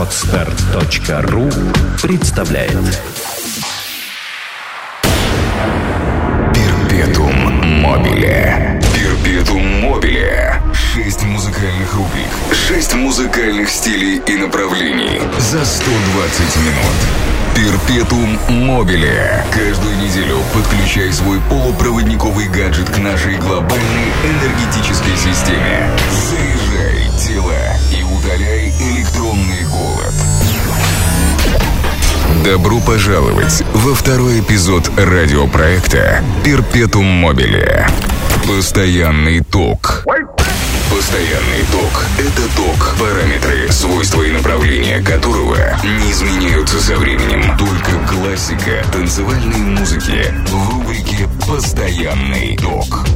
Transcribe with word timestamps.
Отстар.ру 0.00 1.50
представляет 2.00 2.72
Перпетум 6.54 7.34
мобиле. 7.82 8.80
Перпетум 8.94 9.82
мобиле. 9.82 10.62
Шесть 10.72 11.22
музыкальных 11.24 11.94
рубрик. 11.94 12.30
Шесть 12.50 12.94
музыкальных 12.94 13.68
стилей 13.68 14.22
и 14.26 14.36
направлений. 14.38 15.20
За 15.38 15.62
120 15.62 16.56
минут. 16.56 17.20
Перпетум 17.54 18.38
мобиле. 18.48 19.44
Каждую 19.52 19.96
неделю 19.98 20.38
подключай 20.54 21.12
свой 21.12 21.40
полупроводниковый 21.50 22.48
гаджет 22.48 22.88
к 22.88 22.96
нашей 22.96 23.36
глобальной 23.36 24.12
энергетической 24.24 25.14
системе. 25.18 25.90
Заряжай 26.30 27.10
тело 27.18 27.52
и 27.92 28.02
удаляй 28.02 28.72
электронный 28.80 29.64
голод. 29.66 29.89
Добро 32.44 32.80
пожаловать 32.80 33.62
во 33.74 33.94
второй 33.94 34.40
эпизод 34.40 34.90
радиопроекта 34.96 36.24
«Перпетум 36.42 37.04
мобиле». 37.04 37.86
Постоянный 38.46 39.40
ток. 39.40 40.06
Постоянный 40.90 41.64
ток– 41.70 42.06
это 42.18 42.42
ток, 42.56 42.96
параметры, 42.98 43.70
свойства 43.70 44.22
и 44.22 44.30
направления 44.32 45.02
которого 45.02 45.56
не 45.84 46.10
изменяются 46.10 46.80
со 46.80 46.96
временем. 46.96 47.56
Только 47.58 47.92
классика 48.08 48.84
танцевальной 48.90 49.58
музыки 49.58 50.34
в 50.48 50.70
рубрике 50.70 51.28
«Постоянный 51.46 52.56
ток». 52.56 53.06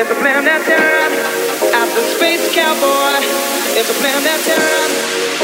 It's 0.00 0.08
a 0.10 0.14
planet 0.14 0.64
Terran, 0.64 1.12
after 1.76 2.00
space 2.16 2.54
cowboy. 2.54 3.20
It's 3.76 3.90
a 3.90 3.96
planet 4.00 4.40
Terran, 4.48 4.90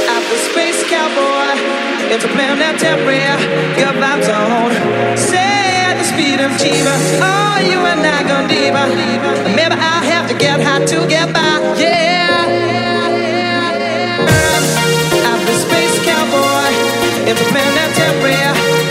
after 0.08 0.38
space 0.48 0.80
cowboy. 0.88 1.60
It's 2.08 2.24
a 2.24 2.28
planet 2.28 2.80
Terran, 2.80 3.38
your 3.76 3.92
vibe's 4.00 4.30
on. 4.30 4.72
Say 5.14 5.36
at 5.84 5.98
the 5.98 6.04
speed 6.04 6.40
of 6.40 6.52
Jeeva, 6.52 6.96
oh, 7.20 7.68
you 7.68 7.84
and 7.84 8.00
I 8.00 8.22
gonna 8.24 8.48
diva. 8.48 8.88
Maybe 9.54 9.74
I'll 9.74 10.02
have 10.08 10.26
to 10.30 10.34
get 10.34 10.58
high 10.62 10.86
to 10.86 11.06
get 11.06 11.34
by, 11.34 11.60
yeah. 11.76 12.48
After 15.32 15.52
space 15.52 15.96
cowboy, 16.08 17.28
it's 17.28 17.40
a 17.42 17.44
planet 17.52 17.94
Terran. 17.94 18.85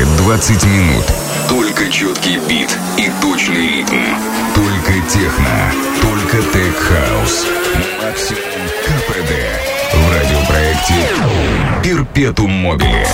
ближайшие 0.00 0.06
20 0.16 0.64
минут. 0.66 1.04
Только 1.48 1.90
четкий 1.90 2.38
бит 2.48 2.70
и 2.96 3.10
точный 3.20 3.78
ритм. 3.78 4.02
Только 4.54 4.92
техно. 5.08 5.72
Только 6.02 6.36
tech 6.52 6.90
house. 6.90 7.46
Максимум 8.02 8.68
КПД. 8.84 9.32
В 9.92 10.14
радиопроекте 10.14 10.94
«Перпетуум 11.82 12.50
Мобиле». 12.50 13.06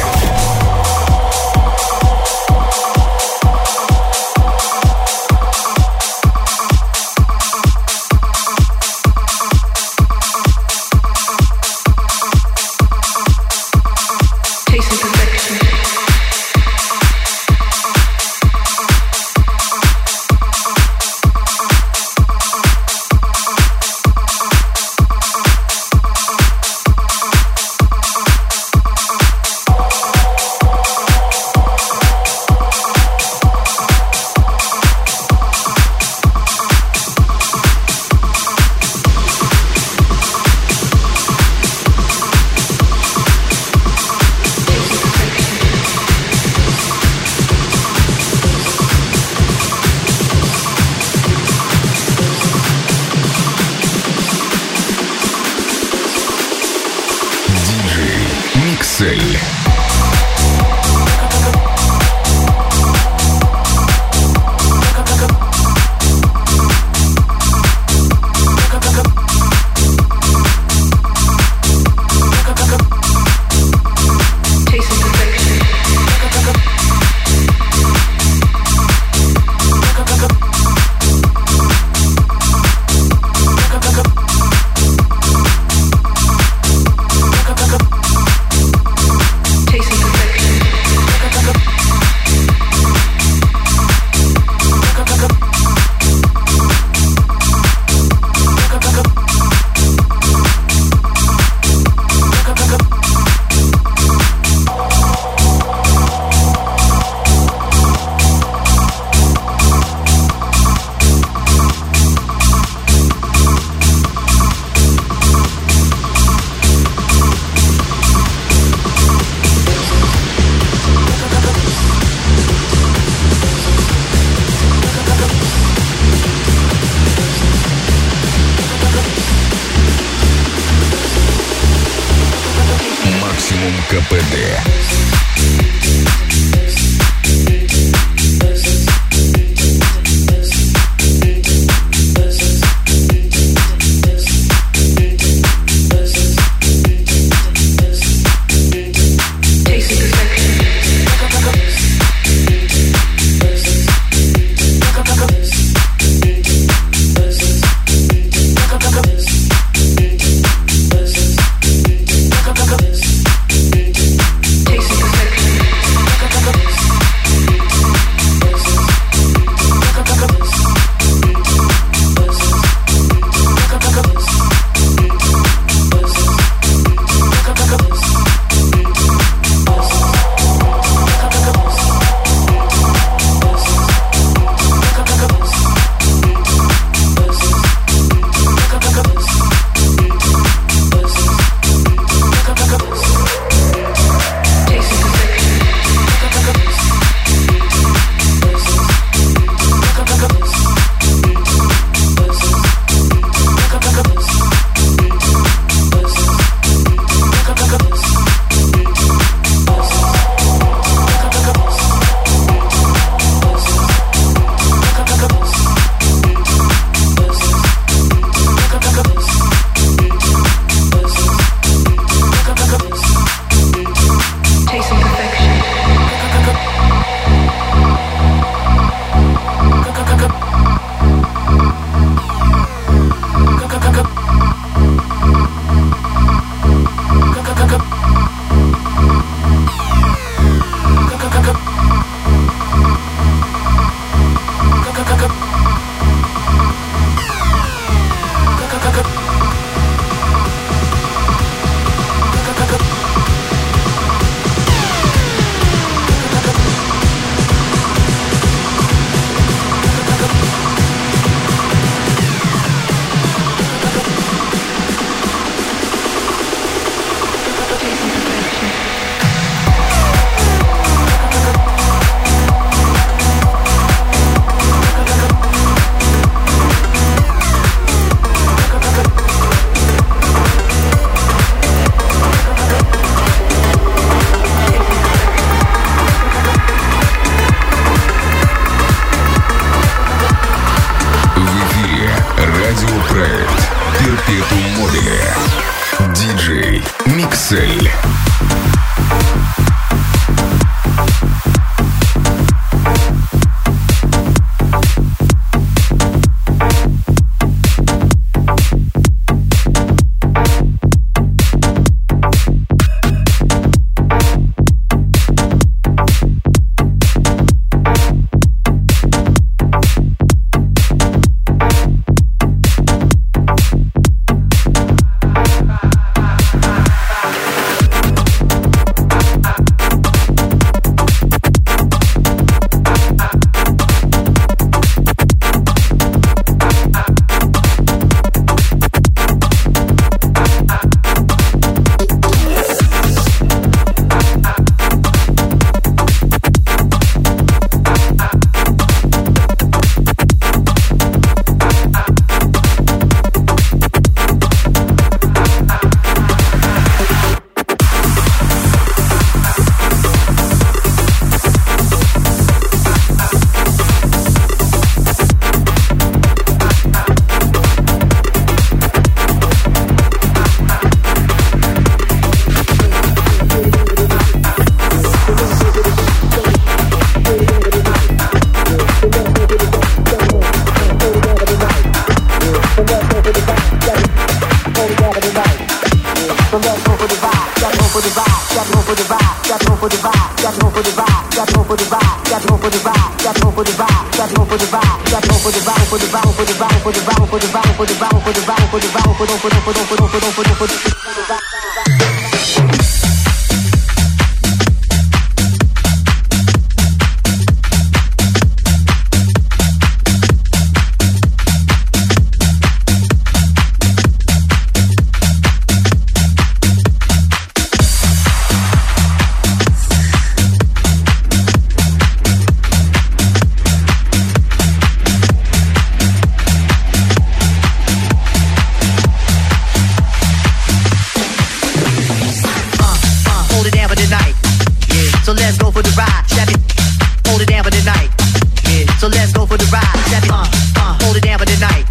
for 439.56 439.64
the 439.64 439.70
ride. 439.72 439.98
Shaggy, 440.10 440.28
uh, 440.30 440.44
uh, 440.76 440.98
hold 441.02 441.16
it 441.16 441.22
down 441.22 441.38
for 441.38 441.46
the 441.46 441.56
night. 441.58 441.84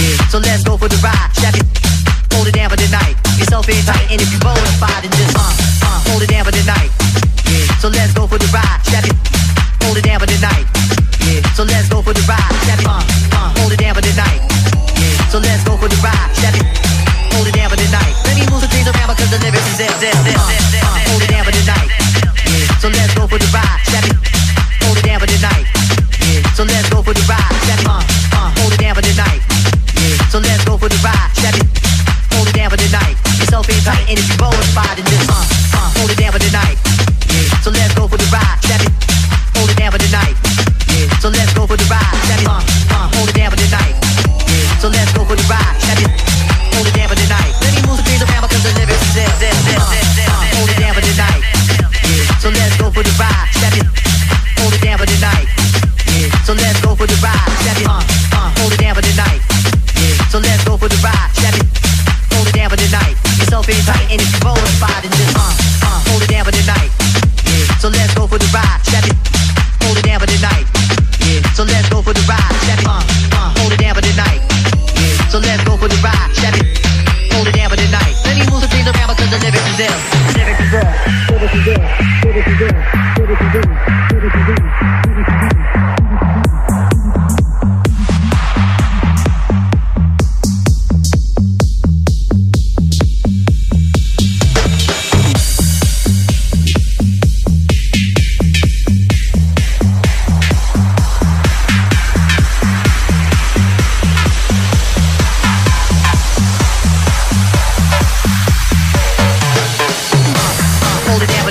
Yeah. 0.00 0.16
So 0.28 0.38
let's 0.38 0.64
go 0.64 0.76
for 0.76 0.88
the 0.88 0.96
ride. 1.04 1.30
Shaggy, 1.36 1.60
hold 2.32 2.48
it 2.48 2.54
down 2.54 2.70
for 2.70 2.76
the 2.76 2.88
night. 2.88 3.16
Yourself 3.38 3.68
in 3.68 3.84
tight, 3.84 4.10
and 4.10 4.20
if 4.20 4.30
you're 4.32 4.40
the 4.40 4.72
fire, 4.80 5.00
then 5.02 5.12
just 5.12 5.31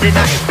the 0.01 0.09
night. 0.09 0.50